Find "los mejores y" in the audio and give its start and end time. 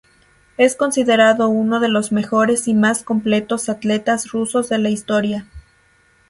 1.87-2.73